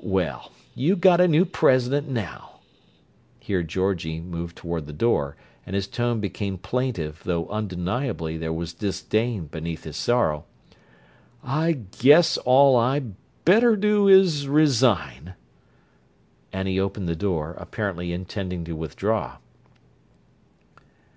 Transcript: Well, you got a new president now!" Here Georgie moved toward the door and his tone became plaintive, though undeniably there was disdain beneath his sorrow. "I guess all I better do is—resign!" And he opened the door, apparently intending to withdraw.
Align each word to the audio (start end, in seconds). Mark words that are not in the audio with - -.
Well, 0.00 0.52
you 0.76 0.94
got 0.94 1.20
a 1.20 1.26
new 1.26 1.44
president 1.44 2.06
now!" 2.08 2.60
Here 3.40 3.64
Georgie 3.64 4.20
moved 4.20 4.56
toward 4.56 4.86
the 4.86 4.92
door 4.92 5.34
and 5.66 5.74
his 5.74 5.88
tone 5.88 6.20
became 6.20 6.56
plaintive, 6.56 7.20
though 7.24 7.48
undeniably 7.48 8.36
there 8.38 8.52
was 8.52 8.72
disdain 8.72 9.46
beneath 9.48 9.82
his 9.82 9.96
sorrow. 9.96 10.44
"I 11.42 11.72
guess 12.00 12.36
all 12.38 12.76
I 12.76 13.00
better 13.44 13.74
do 13.74 14.06
is—resign!" 14.06 15.34
And 16.52 16.68
he 16.68 16.78
opened 16.78 17.08
the 17.08 17.16
door, 17.16 17.56
apparently 17.58 18.12
intending 18.12 18.64
to 18.66 18.76
withdraw. 18.76 19.38